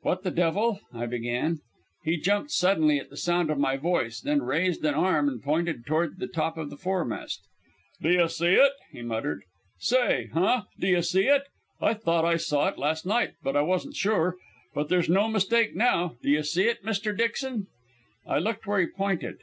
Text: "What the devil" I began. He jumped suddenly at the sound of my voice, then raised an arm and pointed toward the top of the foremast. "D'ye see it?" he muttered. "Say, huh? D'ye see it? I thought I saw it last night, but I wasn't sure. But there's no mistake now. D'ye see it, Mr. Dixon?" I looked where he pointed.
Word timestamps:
"What 0.00 0.24
the 0.24 0.32
devil" 0.32 0.80
I 0.92 1.06
began. 1.06 1.60
He 2.02 2.16
jumped 2.16 2.50
suddenly 2.50 2.98
at 2.98 3.10
the 3.10 3.16
sound 3.16 3.48
of 3.48 3.58
my 3.60 3.76
voice, 3.76 4.20
then 4.20 4.42
raised 4.42 4.84
an 4.84 4.94
arm 4.94 5.28
and 5.28 5.40
pointed 5.40 5.86
toward 5.86 6.18
the 6.18 6.26
top 6.26 6.58
of 6.58 6.68
the 6.68 6.76
foremast. 6.76 7.40
"D'ye 8.02 8.26
see 8.26 8.54
it?" 8.54 8.72
he 8.90 9.02
muttered. 9.02 9.44
"Say, 9.78 10.30
huh? 10.34 10.62
D'ye 10.80 10.98
see 10.98 11.28
it? 11.28 11.44
I 11.80 11.94
thought 11.94 12.24
I 12.24 12.38
saw 12.38 12.66
it 12.70 12.76
last 12.76 13.06
night, 13.06 13.34
but 13.44 13.54
I 13.56 13.62
wasn't 13.62 13.94
sure. 13.94 14.34
But 14.74 14.88
there's 14.88 15.08
no 15.08 15.28
mistake 15.28 15.76
now. 15.76 16.16
D'ye 16.24 16.40
see 16.40 16.64
it, 16.64 16.84
Mr. 16.84 17.16
Dixon?" 17.16 17.68
I 18.26 18.40
looked 18.40 18.66
where 18.66 18.80
he 18.80 18.86
pointed. 18.86 19.36